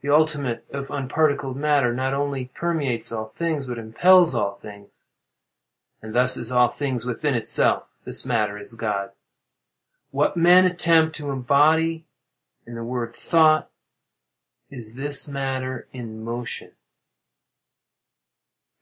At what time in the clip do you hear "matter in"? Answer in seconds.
15.28-16.24